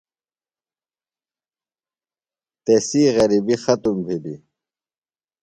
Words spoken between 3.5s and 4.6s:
ختم بِھلیۡ۔